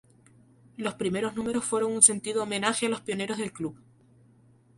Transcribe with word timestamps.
Los 0.77 0.95
primeros 0.95 1.35
números 1.35 1.63
fueron 1.63 1.91
un 1.91 2.01
sentido 2.01 2.41
homenaje 2.41 2.87
a 2.87 2.89
los 2.89 3.01
pioneros 3.01 3.37
del 3.37 3.53
club. 3.53 3.77